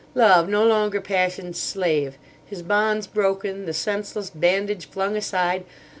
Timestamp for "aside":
5.15-5.63